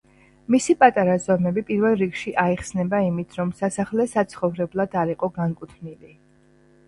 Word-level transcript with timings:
მისი 0.53 0.73
პატარა 0.83 1.17
ზომები, 1.25 1.63
პირველ 1.67 1.97
რიგში, 1.99 2.33
აიხსნება 2.45 3.01
იმით, 3.09 3.37
რომ 3.41 3.51
სასახლე 3.61 4.07
საცხოვრებლად 4.15 4.97
არ 5.03 5.13
იყო 5.15 5.29
განკუთვნილი. 5.39 6.13